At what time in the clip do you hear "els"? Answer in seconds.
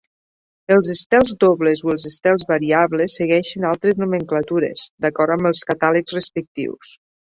0.75-0.87, 1.95-2.07, 5.51-5.63